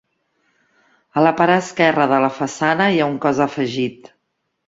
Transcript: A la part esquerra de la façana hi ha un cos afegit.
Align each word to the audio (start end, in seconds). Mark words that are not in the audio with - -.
A 1.19 1.23
la 1.25 1.33
part 1.41 1.55
esquerra 1.57 2.09
de 2.13 2.19
la 2.25 2.31
façana 2.39 2.89
hi 2.95 2.99
ha 3.03 3.09
un 3.13 3.21
cos 3.27 3.45
afegit. 3.49 4.13